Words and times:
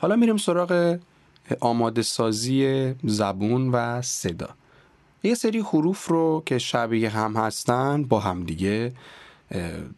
حالا 0.00 0.16
میریم 0.16 0.36
سراغ 0.36 0.98
آماده 1.60 2.02
سازی 2.02 2.94
زبون 3.04 3.68
و 3.68 4.02
صدا. 4.02 4.48
یه 5.22 5.34
سری 5.34 5.58
حروف 5.58 6.06
رو 6.06 6.42
که 6.46 6.58
شبیه 6.58 7.08
هم 7.08 7.36
هستن 7.36 8.04
با 8.04 8.20
هم 8.20 8.44
دیگه 8.44 8.92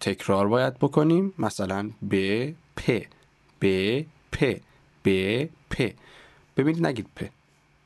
تکرار 0.00 0.48
باید 0.48 0.78
بکنیم. 0.78 1.34
مثلا 1.38 1.90
ب 2.10 2.46
پ 2.76 3.02
ب 3.60 4.00
پ 4.32 4.56
ب 5.04 5.44
پ. 5.70 5.92
ببینید 6.56 6.86
نگید 6.86 7.06
پ. 7.16 7.24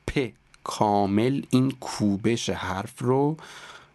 پ 0.07 0.29
کامل 0.63 1.41
این 1.49 1.71
کوبش 1.71 2.49
حرف 2.49 3.01
رو 3.01 3.37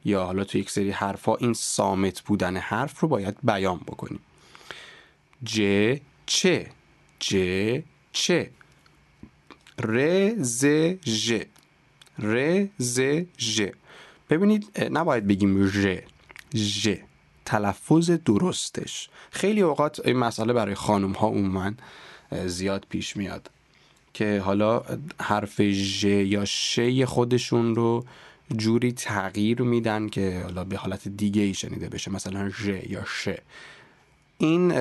یا 0.05 0.25
حالا 0.25 0.45
تو 0.45 0.59
یک 0.59 0.71
سری 0.71 0.91
حرفا 0.91 1.37
این 1.37 1.53
سامت 1.53 2.21
بودن 2.21 2.57
حرف 2.57 3.01
رو 3.01 3.09
باید 3.09 3.37
بیان 3.43 3.79
بکنیم. 3.79 4.21
ج 5.45 5.63
چه 6.27 6.67
ج 7.21 7.37
چه؟ 8.13 8.51
ر 9.79 10.31
ز 10.39 10.67
ژ. 11.07 11.33
ر 12.19 12.67
ز 12.79 13.01
ژ. 13.39 13.63
ببینید 14.31 14.89
نباید 14.91 15.27
بگیم 15.27 15.67
ژ. 15.67 15.87
ژ. 16.55 16.89
تلفظ 17.45 18.11
درستش. 18.11 19.09
خیلی 19.31 19.61
اوقات 19.61 20.07
این 20.07 20.17
مسئله 20.17 20.53
برای 20.53 20.75
خانم 20.75 21.13
ها 21.13 21.29
عموما 21.29 21.73
زیاد 22.47 22.87
پیش 22.89 23.17
میاد 23.17 23.51
که 24.15 24.41
حالا 24.45 24.83
حرف 25.21 25.63
ژ 25.63 26.05
یا 26.05 26.45
ش 26.45 26.81
خودشون 27.07 27.75
رو 27.75 28.05
جوری 28.57 28.93
تغییر 28.93 29.63
میدن 29.63 30.09
که 30.09 30.41
حالا 30.45 30.65
به 30.65 30.77
حالت 30.77 31.09
دیگه 31.09 31.43
ای 31.43 31.55
شنیده 31.55 31.89
بشه. 31.89 32.11
مثلا 32.11 32.49
ژ 32.49 32.67
یا 32.67 33.05
ش. 33.05 33.29
این 34.41 34.73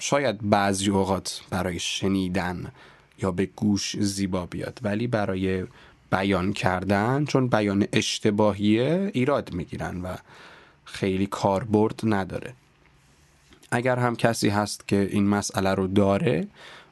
شاید 0.00 0.50
بعضی 0.50 0.90
اوقات 0.90 1.40
برای 1.50 1.78
شنیدن 1.78 2.72
یا 3.22 3.30
به 3.30 3.46
گوش 3.46 3.96
زیبا 4.00 4.46
بیاد 4.46 4.78
ولی 4.82 5.06
برای 5.06 5.64
بیان 6.12 6.52
کردن 6.52 7.24
چون 7.24 7.48
بیان 7.48 7.86
اشتباهیه 7.92 9.10
ایراد 9.14 9.52
می‌گیرن 9.52 10.00
و 10.00 10.16
خیلی 10.84 11.26
کاربرد 11.26 12.00
نداره. 12.04 12.54
اگر 13.70 13.96
هم 13.96 14.16
کسی 14.16 14.48
هست 14.48 14.88
که 14.88 15.08
این 15.12 15.28
مسئله 15.28 15.74
رو 15.74 15.86
داره 15.86 16.48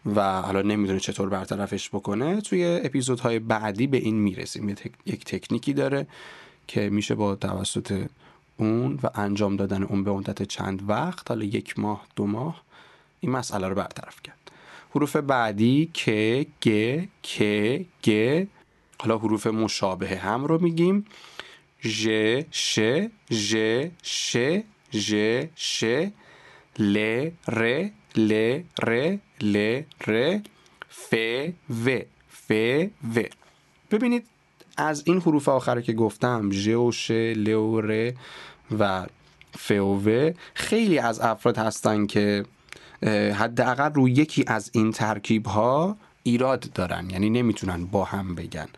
و 0.06 0.42
حالا 0.42 0.62
نمی‌دونه 0.62 1.00
چطور 1.00 1.28
برطرفش 1.28 1.88
بکنه 1.88 2.40
توی 2.40 2.80
اپیزودهای 2.84 3.38
بعدی 3.38 3.86
به 3.86 3.96
این 3.96 4.14
می‌رسیم. 4.14 4.76
یک 5.06 5.24
تکنیکی 5.24 5.72
داره 5.72 6.06
که 6.66 6.90
میشه 6.90 7.14
با 7.14 7.36
توسط 7.36 8.06
اون 8.56 8.98
و 9.02 9.10
انجام 9.14 9.56
دادن 9.56 9.82
اون 9.82 10.04
به 10.04 10.12
مدت 10.12 10.42
چند 10.42 10.90
وقت 10.90 11.30
حالا 11.30 11.44
یک 11.44 11.78
ماه 11.78 12.06
دو 12.16 12.26
ماه 12.26 12.62
این 13.20 13.32
مسئله 13.32 13.68
رو 13.68 13.74
برطرف 13.74 14.22
کرد. 14.22 14.50
حروف 14.94 15.16
بعدی 15.16 15.90
که 15.94 16.46
گ 16.62 17.00
ک 17.22 17.42
گ 18.04 18.46
حالا 19.00 19.18
حروف 19.18 19.46
مشابه 19.46 20.16
هم 20.16 20.44
رو 20.44 20.62
میگیم. 20.62 21.06
ژ 21.84 22.08
ش 22.50 22.80
ژ 23.32 23.56
ش 24.02 24.36
ژ 24.92 25.14
ش 25.56 25.84
ل 26.78 26.96
ر 27.48 27.88
ل 28.16 28.60
ر 28.78 29.18
ل 29.40 29.82
ر 30.06 30.38
ف 30.88 31.14
و 31.84 31.98
ف 32.28 32.50
و 33.16 33.22
ببینید 33.90 34.26
از 34.76 35.02
این 35.06 35.20
حروف 35.20 35.48
آخر 35.48 35.80
که 35.80 35.92
گفتم 35.92 36.50
ژ 36.50 36.68
و 36.68 36.92
ش 36.92 37.10
ل 37.10 37.50
و 37.50 37.80
ر 37.80 38.12
خیلی 40.54 40.98
از 40.98 41.20
افراد 41.20 41.58
هستن 41.58 42.06
که 42.06 42.44
حداقل 43.34 43.94
روی 43.94 44.12
یکی 44.12 44.44
از 44.46 44.70
این 44.74 44.92
ترکیب 44.92 45.46
ها 45.46 45.96
ایراد 46.22 46.68
دارن 46.74 47.10
یعنی 47.10 47.30
نمی‌تونن 47.30 47.86
با 47.86 48.04
هم 48.04 48.34
بگن. 48.34 48.68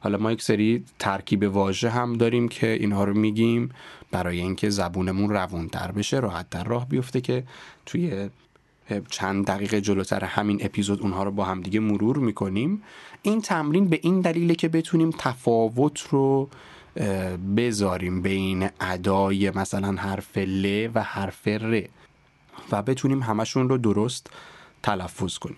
حالا 0.00 0.18
ما 0.18 0.32
یک 0.32 0.42
سری 0.42 0.84
ترکیب 0.98 1.42
واژه 1.42 1.90
هم 1.90 2.12
داریم 2.12 2.48
که 2.48 2.72
اینها 2.72 3.04
رو 3.04 3.14
میگیم 3.14 3.70
برای 4.10 4.40
اینکه 4.40 4.70
زبونمون 4.70 5.30
روون 5.30 5.68
تر 5.68 5.92
بشه 5.92 6.18
راحت 6.18 6.50
در 6.50 6.64
راه 6.64 6.88
بیفته 6.88 7.20
که 7.20 7.44
توی 7.86 8.28
چند 9.10 9.46
دقیقه 9.46 9.80
جلوتر 9.80 10.24
همین 10.24 10.58
اپیزود 10.60 11.00
اونها 11.00 11.22
رو 11.22 11.30
با 11.30 11.44
هم 11.44 11.60
دیگه 11.60 11.80
مرور 11.80 12.16
می‌کنیم. 12.16 12.82
این 13.22 13.40
تمرین 13.40 13.88
به 13.88 14.00
این 14.02 14.20
دلیله 14.20 14.54
که 14.54 14.68
بتونیم 14.68 15.10
تفاوت 15.18 16.00
رو 16.10 16.48
بذاریم 17.56 18.22
بین 18.22 18.68
ادای 18.80 19.50
مثلا 19.50 19.92
حرف 19.92 20.38
ل 20.38 20.88
و 20.94 21.02
حرف 21.02 21.48
ر 21.48 21.82
و 22.72 22.82
بتونیم 22.82 23.22
همشون 23.22 23.68
رو 23.68 23.78
درست 23.78 24.30
تلفظ 24.82 25.38
کنیم. 25.38 25.56